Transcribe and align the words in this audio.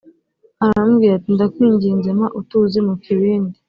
aramubwira 0.65 1.11
ati 1.15 1.29
“Ndakwinginze 1.35 2.09
mpa 2.17 2.27
utuzi 2.39 2.79
mu 2.87 2.93
kibindi” 3.03 3.57